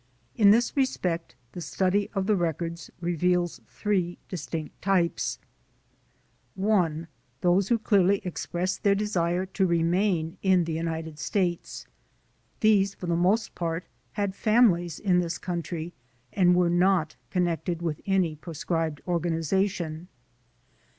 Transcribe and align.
In 0.35 0.49
this 0.49 0.75
respect 0.75 1.35
the 1.51 1.61
study 1.61 2.09
of 2.15 2.25
the 2.25 2.35
records 2.35 2.89
reveals 3.01 3.61
three 3.67 4.17
distinct 4.29 4.81
types: 4.81 5.37
(1) 6.55 7.07
Those 7.41 7.67
who 7.69 7.77
dearly 7.77 8.19
expressed 8.25 8.81
their 8.81 8.95
desire 8.95 9.45
to 9.45 9.67
re 9.67 9.83
main 9.83 10.39
in 10.41 10.63
the 10.63 10.73
United 10.73 11.19
States. 11.19 11.85
These 12.61 12.95
for 12.95 13.05
the 13.05 13.15
most 13.15 13.53
part 13.53 13.85
had 14.13 14.33
families 14.33 14.97
in 14.97 15.19
this 15.19 15.37
country 15.37 15.93
and 16.33 16.55
were 16.55 16.71
not 16.71 17.15
connected 17.29 17.83
with 17.83 18.01
any 18.07 18.35
proscribed 18.35 19.01
organization. 19.07 20.07